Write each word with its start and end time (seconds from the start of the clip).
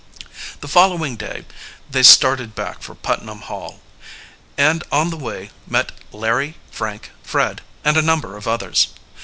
The 0.61 0.67
following 0.67 1.15
day 1.15 1.45
they 1.87 2.01
started 2.01 2.55
back 2.55 2.81
for 2.81 2.95
Putnam 2.95 3.41
Hall, 3.41 3.81
and 4.57 4.83
on 4.91 5.11
the 5.11 5.15
way 5.15 5.51
met 5.67 5.91
Larry, 6.11 6.55
Frank, 6.71 7.11
Fred, 7.21 7.61
and 7.83 7.95
a 7.97 8.01
number 8.01 8.35
of 8.35 8.47
others. 8.47 8.87